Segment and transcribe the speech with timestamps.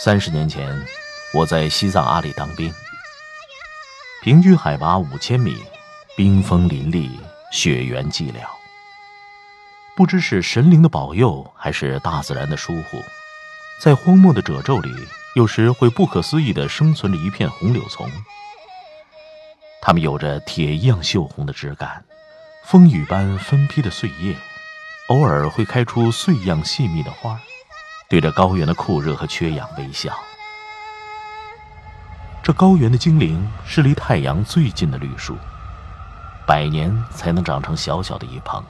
[0.00, 0.80] 三十年前，
[1.34, 2.72] 我在西藏阿里当兵，
[4.22, 5.56] 平均海拔五千米，
[6.16, 7.18] 冰封林立，
[7.50, 8.46] 雪原寂寥。
[9.96, 13.02] 不知是神灵的保佑，还是大自然的疏忽，
[13.82, 14.88] 在荒漠的褶皱里，
[15.34, 18.08] 有时会不可思议地生存着一片红柳丛。
[19.82, 22.04] 它们有着铁一样锈红的枝干，
[22.64, 24.36] 风雨般分披的碎叶，
[25.08, 27.40] 偶尔会开出碎样细密的花。
[28.08, 30.18] 对着高原的酷热和缺氧微笑。
[32.42, 35.36] 这高原的精灵是离太阳最近的绿树，
[36.46, 38.64] 百年才能长成小小的一蓬。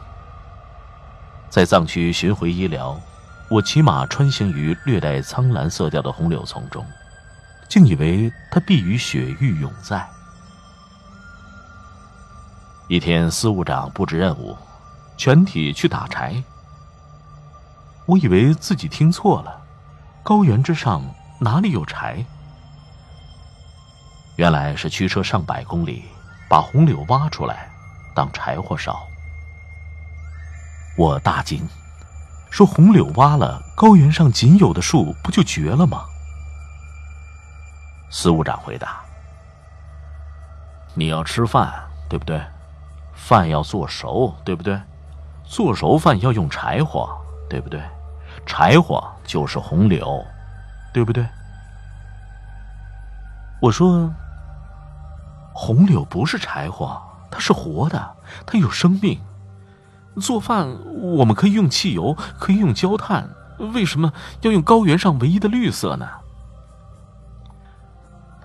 [1.48, 3.00] 在藏区巡回医疗，
[3.48, 6.84] 我骑马穿行于略带苍蓝色调的红柳丛中，
[7.68, 10.04] 竟以为它必与雪域永在。
[12.88, 14.56] 一天，司务长布置任务，
[15.16, 16.42] 全体去打柴。
[18.08, 19.60] 我以为自己听错了，
[20.22, 21.02] 高原之上
[21.38, 22.24] 哪里有柴？
[24.36, 26.04] 原来是驱车上百公里，
[26.48, 27.68] 把红柳挖出来
[28.14, 29.06] 当柴火烧。
[30.96, 31.68] 我大惊，
[32.50, 36.06] 说：“红柳挖了，高原上仅有的树不就绝了吗？”
[38.10, 39.02] 司务长回答
[40.96, 41.70] ：“你要吃饭，
[42.08, 42.40] 对不对？
[43.14, 44.80] 饭要做熟，对不对？
[45.44, 47.14] 做熟饭要用柴火，
[47.50, 47.82] 对不对？”
[48.48, 50.24] 柴火就是红柳，
[50.92, 51.24] 对不对？
[53.60, 54.10] 我说，
[55.52, 57.00] 红柳不是柴火，
[57.30, 59.20] 它是活的，它有生命。
[60.20, 60.66] 做饭
[61.00, 63.28] 我们可以用汽油，可以用焦炭，
[63.74, 66.08] 为什么要用高原上唯一的绿色呢？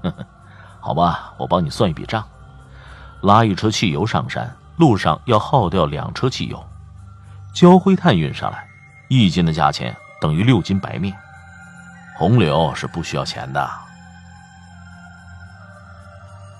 [0.82, 2.28] 好吧，我帮你算一笔账：
[3.22, 6.58] 拉一车汽油上山，路上要耗掉两车汽油；
[7.56, 8.68] 焦灰炭运上来。
[9.10, 11.14] 一斤的价钱等于六斤白面，
[12.18, 13.70] 红柳是不需要钱的。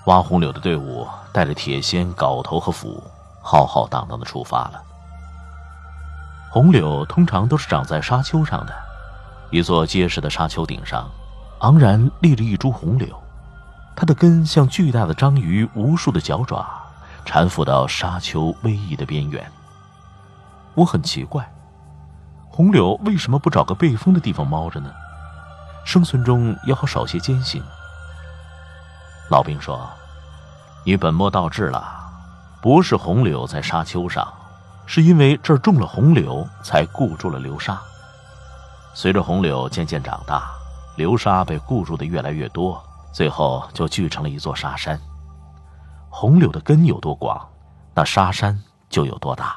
[0.04, 3.02] 挖红柳的队伍带着铁锨、镐头和斧，
[3.40, 4.82] 浩浩荡荡的出发了。
[6.50, 8.74] 红柳通常都是长在沙丘上的，
[9.50, 11.10] 一座结实的沙丘顶上，
[11.60, 13.18] 昂然立着一株红柳，
[13.96, 16.68] 它的根像巨大的章鱼，无数的脚爪
[17.24, 19.50] 缠附到沙丘逶迤的边缘。
[20.74, 21.50] 我很奇怪。
[22.56, 24.88] 红柳为什么不找个背风的地方猫着呢？
[25.84, 27.60] 生存中也好少些艰辛。
[29.28, 29.90] 老兵说
[30.86, 31.84] ：“你本末倒置了，
[32.62, 34.32] 不是红柳在沙丘上，
[34.86, 37.76] 是因为这儿种了红柳，才固住了流沙。
[38.94, 40.52] 随着红柳渐渐长大，
[40.94, 42.80] 流沙被固住的越来越多，
[43.12, 44.96] 最后就聚成了一座沙山。
[46.08, 47.36] 红柳的根有多广，
[47.96, 48.56] 那沙山
[48.88, 49.56] 就有多大。”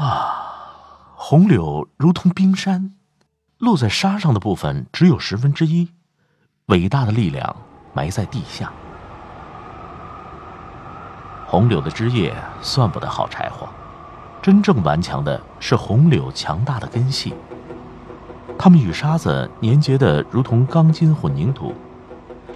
[0.00, 2.94] 啊，红柳如同冰山，
[3.58, 5.90] 落在沙上的部分只有十分之一，
[6.68, 7.54] 伟大的力量
[7.92, 8.72] 埋在地下。
[11.46, 13.68] 红柳的枝叶算不得好柴火，
[14.40, 17.34] 真正顽强的是红柳强大的根系。
[18.58, 21.74] 它们与沙子粘结的如同钢筋混凝土，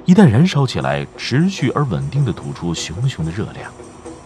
[0.07, 3.71] 一旦燃烧起来，持续而稳定的吐出熊熊的热量。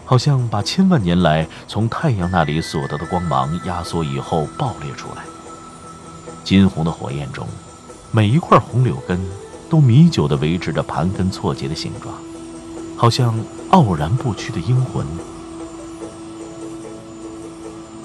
[0.09, 5.23] 好像把千万年来从太阳那里所得的光芒压缩以后爆裂出来。
[6.43, 7.47] 金红的火焰中，
[8.11, 9.21] 每一块红柳根
[9.69, 12.15] 都弥久地维持着盘根错节的形状，
[12.97, 13.39] 好像
[13.69, 15.07] 傲然不屈的英魂。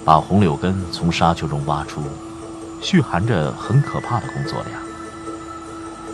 [0.03, 2.01] 把红柳根从沙丘中挖出，
[2.81, 4.81] 蓄含着很可怕的工作量。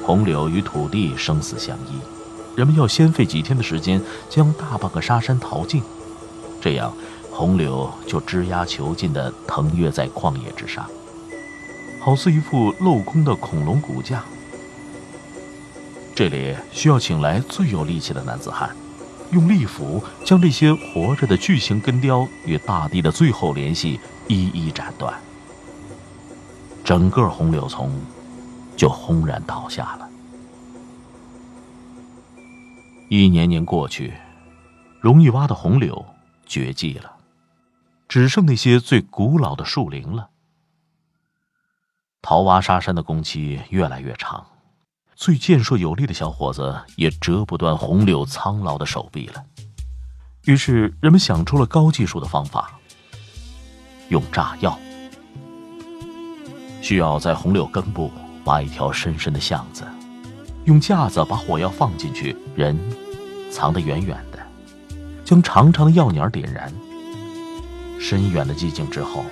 [0.06, 2.19] 红柳与土地生死相依。
[2.60, 5.82] 人们要先费几天的时间将大半个沙山淘尽，
[6.60, 6.92] 这样
[7.32, 10.86] 洪柳就枝桠遒劲地腾跃在旷野之上，
[12.02, 14.26] 好似一副镂空的恐龙骨架。
[16.14, 18.76] 这里需要请来最有力气的男子汉，
[19.32, 25.14] 用利斧将这些活着的巨型根雕与大地的最后联系一一斩断，
[26.84, 27.90] 整个红柳丛
[28.76, 30.09] 就轰然倒下了。
[33.10, 34.14] 一年年过去，
[35.02, 36.06] 容易挖的红柳
[36.46, 37.18] 绝迹了。
[38.08, 40.30] 只剩那些最古老的树林了。
[42.22, 44.46] 桃挖沙山的工期越来越长，
[45.16, 49.44] 最健硕有力的小伙子也折不断红柳苍老的手臂了。
[50.46, 52.80] 于是，人们想出了高技术的方法，
[54.10, 54.78] 用炸药。
[56.80, 58.12] 需要在红柳根部
[58.46, 59.88] 挖一条深深的巷子，
[60.66, 62.78] 用架子把火药放进去，人
[63.52, 64.40] 藏得远远的，
[65.26, 66.72] 将长长的药捻点燃。
[68.00, 69.26] 深远的寂静之后，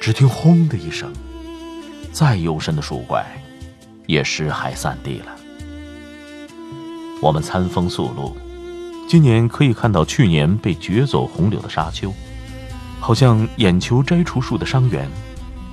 [0.00, 1.12] 只听“轰”的一声，
[2.12, 3.24] 再幽深的树怪
[4.06, 5.26] 也尸骸散地了。
[7.20, 8.36] 我们餐风宿露，
[9.08, 12.12] 今年可以看到去年被掘走红柳的沙丘，
[12.98, 15.08] 好像眼球摘除树的伤员。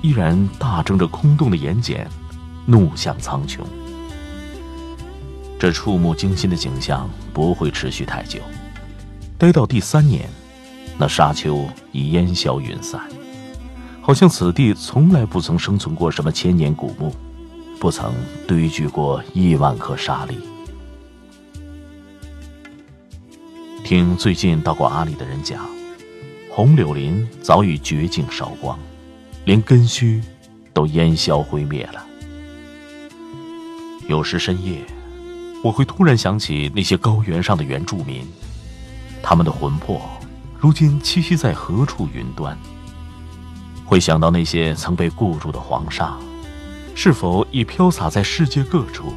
[0.02, 2.06] 依然大睁着空洞的眼睑，
[2.64, 3.58] 怒向苍穹。
[5.60, 8.40] 这触目惊心的景象不会持续太久，
[9.36, 10.26] 待到第三年，
[10.96, 12.98] 那沙丘已烟消云散，
[14.00, 17.14] 好像此地从来不曾生存过什么千年古墓，
[17.78, 18.10] 不曾
[18.48, 20.38] 堆聚过亿万颗沙粒。
[23.84, 25.68] 听最近到过阿里的人讲，
[26.50, 28.78] 红柳林早已绝境烧光。
[29.44, 30.22] 连根须
[30.72, 32.06] 都烟消灰灭了。
[34.06, 34.78] 有时深夜，
[35.62, 38.26] 我会突然想起那些高原上的原住民，
[39.22, 40.00] 他们的魂魄
[40.58, 42.56] 如今栖息在何处云端？
[43.84, 46.16] 会想到那些曾被固住的黄沙，
[46.94, 49.12] 是否已飘洒在世界各处？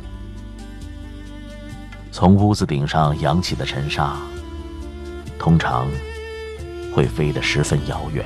[2.11, 4.17] 从屋子顶上扬起的尘沙，
[5.39, 5.87] 通常
[6.93, 8.25] 会飞得十分遥远。